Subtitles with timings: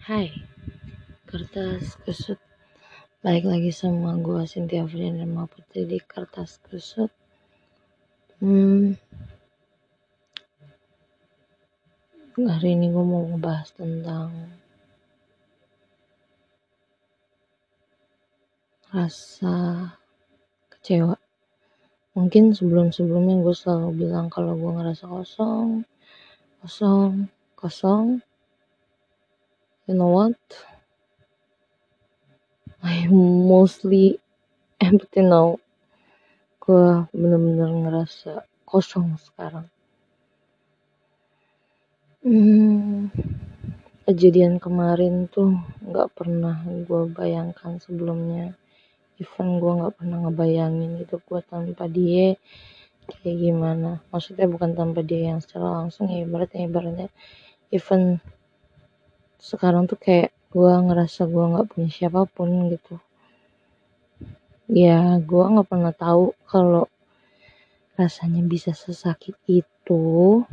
[0.00, 0.32] Hai,
[1.28, 2.40] kertas kusut.
[3.20, 7.12] Balik lagi sama gue Cynthia Frian dan mau Putri di kertas kusut.
[8.40, 8.96] Hmm,
[12.32, 14.32] hari ini gue mau ngebahas tentang
[18.88, 19.56] rasa
[20.72, 21.20] kecewa.
[22.16, 25.84] Mungkin sebelum-sebelumnya gue selalu bilang kalau gue ngerasa kosong,
[26.64, 28.24] kosong, kosong.
[29.90, 30.38] You know what?
[32.78, 34.22] I mostly
[34.78, 35.58] empty now.
[36.62, 39.66] Gue bener-bener ngerasa kosong sekarang.
[42.22, 43.10] Hmm,
[44.06, 48.54] kejadian kemarin tuh nggak pernah gue bayangkan sebelumnya.
[49.18, 52.38] Even gue nggak pernah ngebayangin itu gue tanpa dia
[53.10, 54.06] kayak gimana.
[54.14, 57.10] Maksudnya bukan tanpa dia yang secara langsung ya ibaratnya ibaratnya
[57.74, 58.22] even
[59.40, 63.00] sekarang tuh kayak gue ngerasa gue nggak punya siapa pun gitu.
[64.70, 66.86] Ya gue nggak pernah tahu kalau
[67.98, 70.44] rasanya bisa sesakit itu.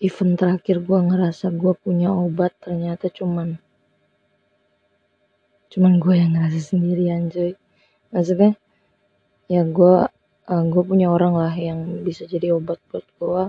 [0.00, 3.60] Event terakhir gue ngerasa gue punya obat ternyata cuman
[5.70, 7.54] cuman gue yang ngerasa sendirian cuy
[8.10, 8.58] maksudnya
[9.46, 9.94] ya gue
[10.50, 13.44] uh, gue punya orang lah yang bisa jadi obat buat gue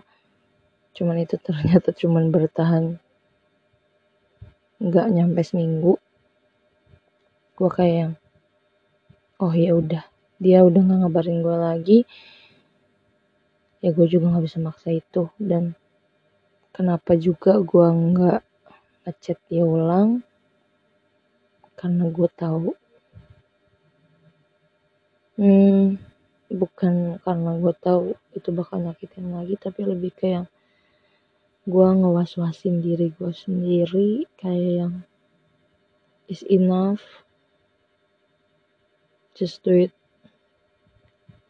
[1.02, 3.02] cuman itu ternyata cuman bertahan
[4.82, 6.02] nggak nyampe seminggu
[7.62, 8.14] gue kayak yang
[9.38, 10.04] oh ya udah.
[10.42, 12.00] Dia udah nggak ngabarin gue lagi
[13.82, 15.30] ya gue juga nggak bisa maksa itu.
[15.38, 15.78] Dan
[16.74, 18.42] kenapa juga gue nggak
[19.06, 20.26] ngechat dia ulang?
[21.78, 22.70] Karena gue tahu.
[25.38, 26.02] Hmm,
[26.50, 30.46] bukan karena gue tahu itu bakal nyakitin lagi tapi lebih kayak
[31.62, 34.94] gue ngewas-wasin diri gue sendiri kayak yang
[36.31, 37.03] is enough.
[39.36, 39.92] Just do it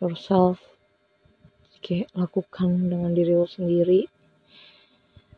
[0.02, 0.58] yourself.
[1.86, 4.10] Kayak lakukan dengan diri lo sendiri.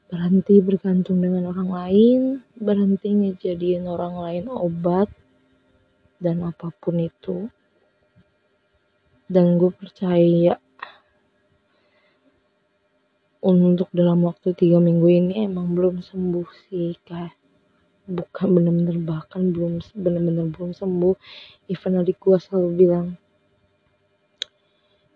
[0.08, 2.22] Berhenti bergantung dengan orang lain.
[2.56, 5.12] Berhenti ngejadiin orang lain obat
[6.24, 7.52] dan apa pun itu.
[9.28, 10.56] Dan gue percaya
[13.44, 17.36] untuk dalam waktu tiga minggu ini emang belum sembuh sih kayak
[18.08, 21.16] bukan bener-bener bahkan belum bener-bener belum sembuh.
[21.68, 23.08] Even adik gue selalu bilang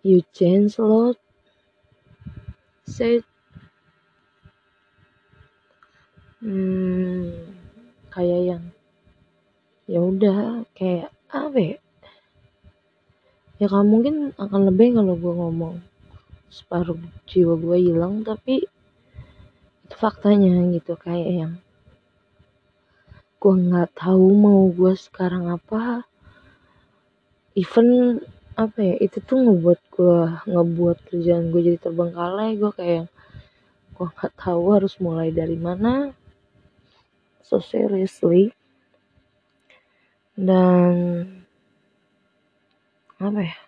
[0.04, 1.16] you change a lot.
[2.84, 3.24] Say
[6.44, 7.32] hmm,
[8.12, 8.64] kayak yang
[9.88, 11.78] ya udah kayak apa ya?
[13.58, 15.80] Ya kamu mungkin akan lebih kalau gue ngomong
[16.58, 16.98] separuh
[17.30, 18.66] jiwa gue hilang tapi
[19.86, 21.54] itu faktanya gitu kayak yang
[23.38, 26.04] gue nggak tahu mau gue sekarang apa.
[27.54, 28.20] Even
[28.58, 30.20] apa ya itu tuh ngebuat gue
[30.50, 32.58] ngebuat kerjaan gue jadi terbengkalai.
[32.58, 33.06] Gue kayak
[33.94, 36.12] gue nggak tahu harus mulai dari mana.
[37.46, 38.52] So seriously.
[40.34, 40.94] Dan
[43.18, 43.67] apa ya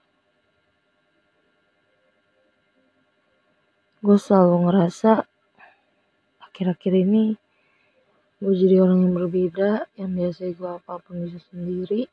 [4.09, 5.22] gue selalu ngerasa
[6.42, 7.38] akhir-akhir ini
[8.42, 12.09] gue jadi orang yang berbeda yang biasa gue apa pun bisa sendiri.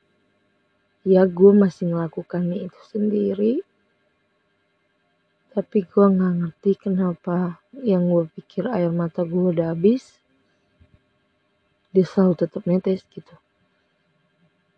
[1.08, 3.64] Ya gue masih melakukan itu sendiri.
[5.56, 10.20] Tapi gue nggak ngerti kenapa yang gue pikir air mata gue udah habis
[11.96, 13.32] dia selalu tetap netes gitu.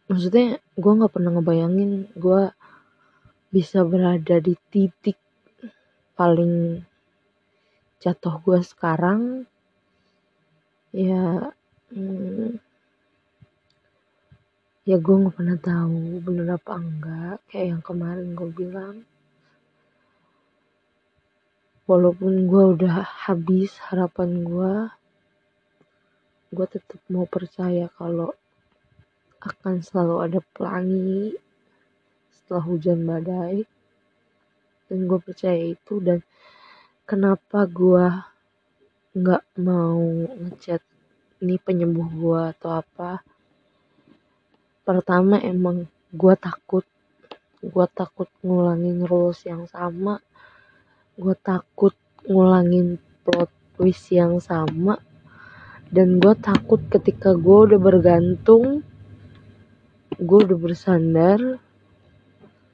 [0.07, 2.55] Maksudnya gue nggak pernah ngebayangin gue
[3.51, 5.19] bisa berada di titik
[6.15, 6.87] paling
[7.98, 9.42] jatuh gue sekarang
[10.94, 11.50] ya
[11.91, 12.62] hmm,
[14.88, 18.97] ya gue nggak pernah tahu bener apa enggak kayak yang kemarin gue bilang.
[21.84, 24.75] Walaupun gue udah habis harapan gue
[26.56, 28.33] gue tetap mau percaya kalau
[29.44, 31.36] akan selalu ada pelangi
[32.33, 33.68] setelah hujan badai.
[34.89, 36.24] Dan gue percaya itu dan
[37.09, 38.05] kenapa gue
[39.16, 40.84] nggak mau ngechat
[41.41, 43.25] ini penyembuh gue atau apa?
[44.84, 46.84] Pertama emang gue takut.
[47.65, 50.21] Gue takut ngulangin rules yang sama.
[51.16, 51.97] Gue takut
[52.28, 53.49] ngulangin plot
[53.81, 55.01] twist yang sama.
[55.89, 58.84] Dan gue takut ketika gue udah bergantung
[60.19, 61.39] gue udah bersandar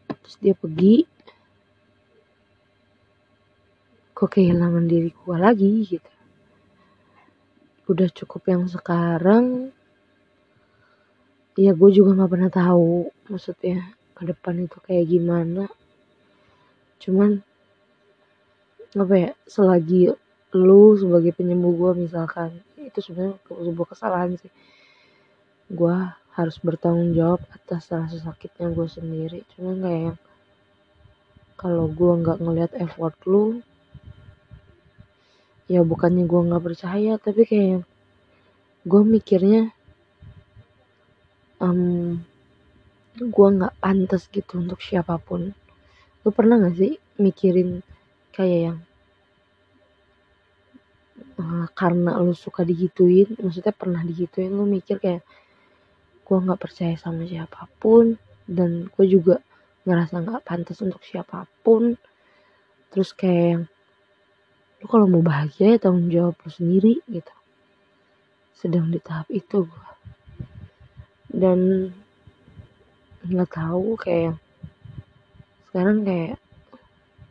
[0.09, 1.05] terus dia pergi
[4.15, 6.13] gue kehilangan diri gue lagi gitu.
[7.91, 9.75] Udah cukup yang sekarang
[11.55, 15.67] ya gue juga nggak pernah tahu maksudnya ke depan itu kayak gimana.
[17.03, 17.43] Cuman
[18.95, 20.15] apa ya selagi
[20.55, 24.53] lu sebagai penyembuh gue misalkan itu sebenarnya sebuah kesalahan sih.
[25.67, 25.95] Gue
[26.39, 29.41] harus bertanggung jawab atas rasa sakitnya gue sendiri.
[29.55, 30.17] Cuman kayak
[31.59, 33.59] kalau gue nggak ngeliat effort lu
[35.65, 37.83] ya bukannya gue nggak percaya tapi kayak
[38.85, 39.73] gue mikirnya
[41.65, 42.21] um,
[43.17, 45.55] gue nggak pantas gitu untuk siapa pun.
[46.25, 47.81] Lu pernah gak sih mikirin
[48.35, 48.79] kayak yang
[51.39, 55.23] uh, karena lu suka digituin maksudnya pernah digituin lu mikir kayak
[56.25, 58.19] gue nggak percaya sama siapa pun
[58.49, 59.39] dan gue juga
[59.85, 61.97] ngerasa nggak pantas untuk siapa pun.
[62.91, 63.65] Terus kayak yang
[64.85, 67.33] lu kalau mau bahagia ya tanggung jawab lu sendiri gitu.
[68.53, 69.89] Sedang di tahap itu gue
[71.33, 71.89] dan
[73.25, 74.37] nggak tahu kayak
[75.73, 76.37] sekarang kayak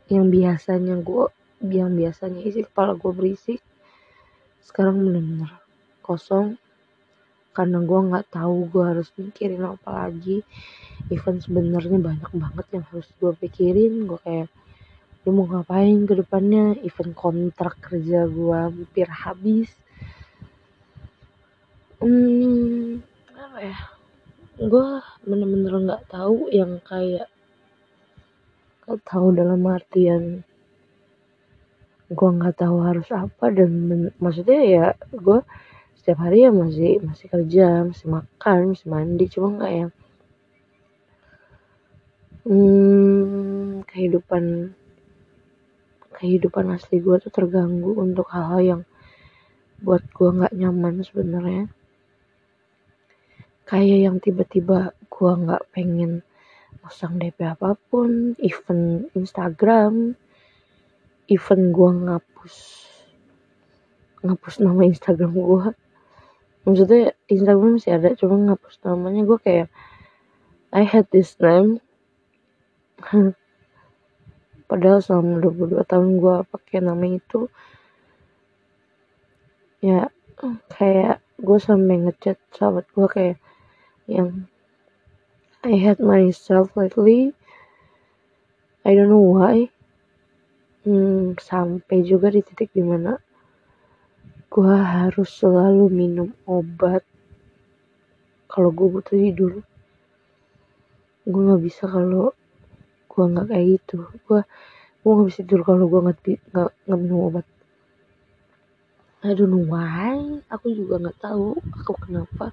[0.10, 1.30] yang biasanya gue
[1.62, 3.62] yang biasanya isi kepala gue berisik
[4.66, 5.54] sekarang bener-bener
[6.02, 6.58] kosong.
[7.54, 10.42] Karena gue nggak tahu gue harus mikirin apa lagi.
[11.14, 14.50] Event sebenarnya banyak banget yang harus gue pikirin gue kayak
[15.24, 16.75] lu mau ngapain ke depannya?
[16.84, 19.72] Event kontrak kerja gue hampir habis.
[22.04, 23.00] Hmm
[23.34, 23.78] apa ya?
[24.60, 24.88] Gue
[25.24, 27.31] bener-bener nggak tahu yang kayak
[29.08, 30.44] tahu dalam artian
[32.12, 33.72] gue nggak tahu harus apa dan
[34.20, 35.40] maksudnya ya gue
[35.98, 39.92] setiap hari ya masih masih kerja masih makan masih mandi cuma nggak yang
[42.44, 44.75] hmm, kehidupan
[46.24, 48.81] kehidupan asli gue tuh terganggu untuk hal-hal yang
[49.84, 51.68] buat gue nggak nyaman sebenarnya.
[53.68, 56.24] Kayak yang tiba-tiba gue nggak pengen
[56.80, 60.16] pasang DP apa pun event Instagram
[61.31, 62.56] event gue ngapus
[64.24, 65.68] ngapus nama Instagram gue
[66.64, 69.28] maksudnya Instagram masih ada cuma ngapus namanya.
[69.28, 69.68] Gue kayak
[70.72, 71.84] I had this name
[74.65, 77.51] padahal selama 22 tahun gue pakai nama itu
[79.83, 80.07] ya
[80.71, 83.38] kayak gue sampai ngechat sahabat gue kayak
[84.07, 84.48] yang
[85.63, 87.31] I had myself lately.
[88.83, 89.71] I don't know why.
[90.83, 93.15] Hmm, sampai juga di titik di mana
[94.51, 97.07] gue harus selalu minum obat
[98.51, 99.63] kalau gue butuh tidur.
[101.24, 102.36] Gue nggak bisa kalau
[103.13, 104.10] gue nggak kayak gitu.
[104.25, 104.42] Gue
[105.06, 107.45] gue nggak bisa tidur kalau gue nggak nggak minum obat.
[109.24, 110.42] I don't know why?
[110.50, 111.62] Aku juga nggak tahu.
[111.77, 112.50] Aku kenapa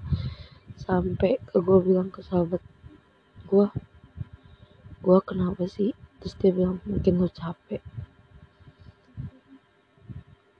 [0.77, 2.61] sampai ke gue bilang ke sahabat
[3.49, 3.67] gue
[5.01, 5.97] gue kenapa sih?
[6.21, 7.81] Terus dia bilang mungkin lo capek.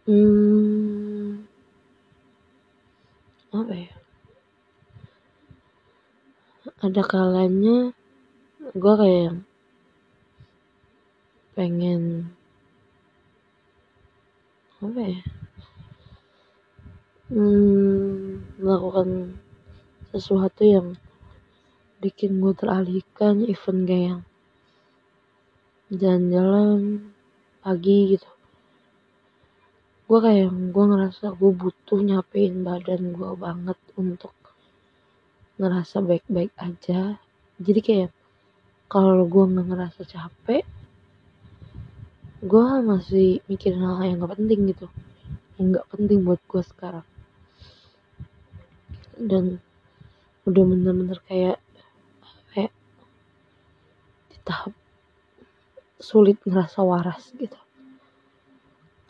[0.09, 1.45] Hmm
[3.51, 3.93] apa ya?
[6.81, 7.91] Ada kalanya
[8.71, 9.43] gue kayak
[11.51, 12.31] pengen
[14.81, 15.21] apa ya?
[17.31, 19.39] Hmm, melakukan
[20.11, 20.87] sesuatu yang
[22.03, 24.21] bikin gue teralihkan event kayak yang
[25.91, 27.07] jalan-jalan
[27.61, 28.29] pagi gitu.
[30.09, 34.35] Gue kayak gue ngerasa gue butuh nyapain badan gue banget untuk
[35.55, 37.15] ngerasa baik-baik aja.
[37.61, 38.11] Jadi kayak
[38.91, 40.65] kalau gue ngerasa capek
[42.41, 44.89] gue masih mikirin hal, hal yang gak penting gitu.
[45.61, 47.05] Yang gak penting buat gue sekarang.
[49.21, 49.61] Dan
[50.49, 51.61] udah bener-bener kayak
[52.49, 52.73] kayak
[54.33, 54.73] di tahap
[56.01, 57.57] sulit ngerasa waras gitu.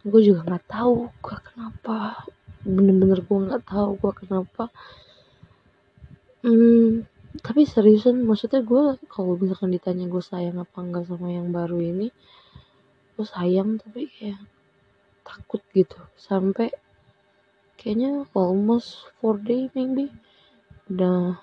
[0.04, 2.28] Gue juga nggak tahu gue kenapa.
[2.68, 4.68] Bener-bener gue nggak tahu gue kenapa.
[6.44, 7.08] Hmm,
[7.40, 12.12] tapi seriusan maksudnya gue kalau misalkan ditanya gue sayang apa enggak sama yang baru ini
[13.22, 14.42] gue sayang tapi kayak
[15.22, 16.02] takut gitu.
[16.18, 16.74] Sampai
[17.78, 20.10] kayaknya almost four day maybe
[20.90, 21.38] udah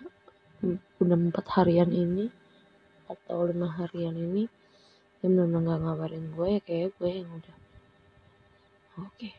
[0.98, 2.34] udah empat harian ini
[3.06, 4.50] atau lima harian ini
[5.22, 7.56] dia benar nggak ngabarin gue ya kayak gue yang udah
[9.06, 9.30] oke.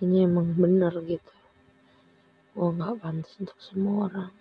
[0.00, 1.34] Ini emang bener gitu.
[2.56, 4.32] Gue nggak pantas untuk semua orang.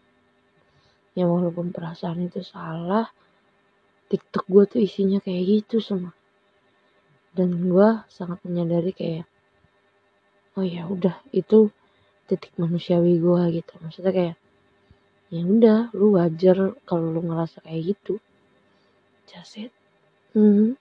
[1.19, 3.11] Ya walaupun perasaan itu salah
[4.07, 6.15] tiktok gue tuh isinya kayak gitu semua
[7.31, 9.25] dan gue sangat menyadari kayak
[10.59, 11.71] oh ya udah itu
[12.27, 13.73] titik manusiawi gue gitu.
[13.79, 14.35] Maksudnya kayak
[15.31, 18.19] ya udah lu wajar kalau lu ngerasa kayak gitu.
[19.31, 19.71] Just
[20.35, 20.75] hmm.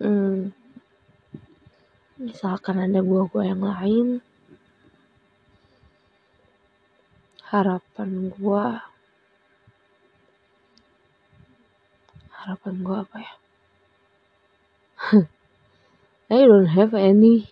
[0.00, 0.54] Hmm.
[2.16, 4.22] misalkan ada gua-gua yang lain.
[7.50, 8.86] Harapan gua
[12.30, 13.39] harapan gua apa ya
[16.30, 17.50] I don't have any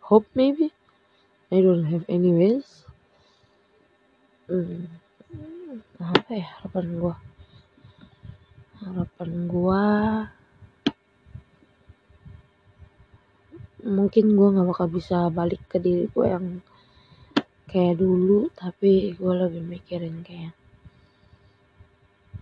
[0.00, 0.72] hope maybe.
[1.50, 2.86] I don't have any ways
[4.50, 4.90] hmm.
[6.02, 7.14] apa ya harapan gua?
[8.82, 9.84] Harapan gua
[13.80, 16.60] mungkin gua nggak bakal bisa balik ke diri gua yang
[17.70, 20.58] kayak dulu tapi gue lebih mikirin kayak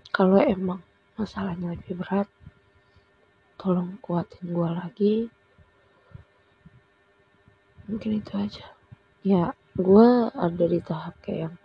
[0.09, 0.81] kalau emang
[1.21, 2.25] masalahnya lebih berat
[3.59, 5.15] tolong kuatin gue lagi.
[7.91, 8.67] Mungkin itu aja.
[9.27, 11.57] Ya gue ada di tahap kayak yang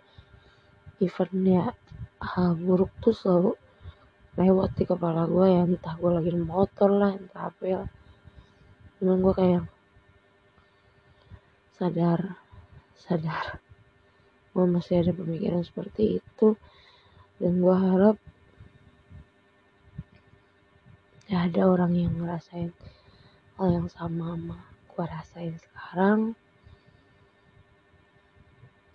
[0.98, 1.72] eventnya
[2.18, 3.52] hal buruk tuh selalu
[4.34, 5.62] lewat di kepala gue ya.
[5.62, 7.82] Entah gue lagi motor lah entah apa ya.
[8.98, 9.64] Cuman gue kayak
[11.78, 12.42] sadar
[12.98, 13.62] sadar.
[14.50, 16.58] Gue masih ada pemikiran seperti itu.
[17.38, 18.16] Dan gue harap
[21.28, 22.72] gak ada orang yang ngerasain
[23.56, 24.58] hal yang sama sama
[24.94, 26.20] gue rasain sekarang.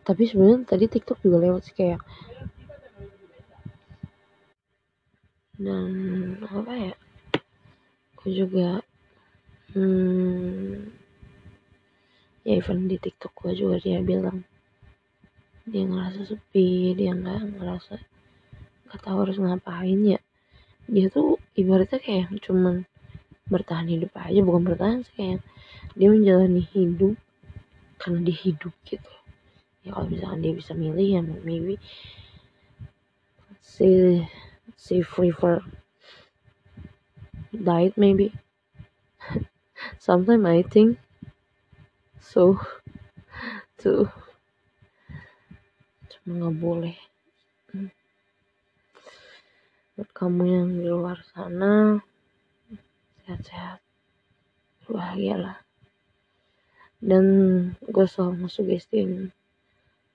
[0.06, 2.02] Tapi sebenarnya tadi TikTok juga lewat sih kayak
[5.60, 5.92] dan
[6.48, 6.96] apa ya
[8.16, 8.80] gue juga
[9.76, 10.88] hmm,
[12.48, 14.48] ya even di TikTok gue juga dia bilang
[15.68, 18.00] dia ngerasa sepi dia nggak ngerasa
[18.90, 20.20] nggak tahu harus ngapain ya.
[20.90, 22.88] Dia tuh ibaratnya kayak cuman
[23.50, 25.40] bertahan hidup aja bukan bertahan sih kayak
[25.98, 27.18] dia menjalani hidup
[28.00, 29.12] karena dia hidup gitu.
[29.84, 31.76] Ya kalau misalkan dia bisa milih ya maybe
[33.60, 34.22] si
[34.78, 35.60] si for
[37.52, 38.32] diet maybe.
[40.00, 41.02] Sometimes I think
[42.22, 42.62] so
[43.82, 44.08] to
[46.08, 47.09] cuma nggak boleh.
[50.00, 52.00] Buat kamu yang di luar sana
[53.28, 53.84] sehat-sehat
[54.88, 55.60] bahagialah.
[57.04, 57.26] Dan
[57.84, 59.28] gue selalu ngesugestiin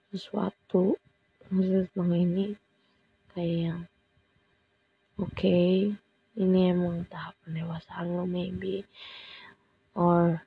[0.08, 0.96] sesuatu
[1.52, 2.46] maksudnya tentang ini
[3.36, 3.80] kayak yang
[5.20, 5.92] oke okay,
[6.40, 8.88] ini emang tahap pendewasaan lo maybe
[9.92, 10.40] or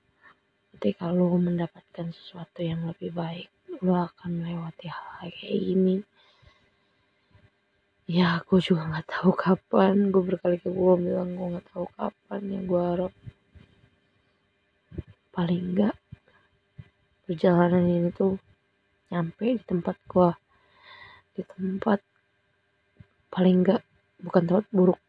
[0.74, 3.54] ketika lo mendapatkan sesuatu yang lebih baik
[3.86, 6.02] lo akan melewati hal kayak gini
[8.08, 10.10] ya aku juga nggak tahu kapan.
[10.10, 13.14] Gue berkali-kali gue bilang gue nggak tahu kapan ya gue harap
[15.36, 15.96] paling enggak
[17.28, 18.40] perjalanan ini tuh
[19.12, 20.30] nyampe di tempat gue
[21.36, 22.00] di tempat
[23.28, 23.84] paling enggak
[24.24, 25.00] bukan tempat buruk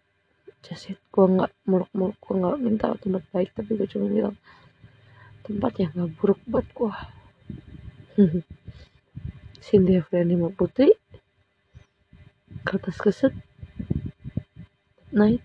[0.66, 0.98] jasit.
[1.14, 4.36] Gue nggak muluk-muluk gue nggak minta tempat baik tapi gue cuma bilang
[5.48, 6.92] tempat yang gak buruk buat gue
[9.64, 10.92] Cynthia Friendly Putri
[12.66, 13.34] kertas keset
[15.12, 15.42] night.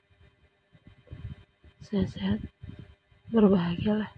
[1.86, 2.42] Sehat-sehat.
[3.34, 4.12] Berbahagialah